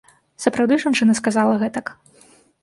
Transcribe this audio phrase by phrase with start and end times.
[0.45, 1.93] Сапраўды жанчына сказала гэтак.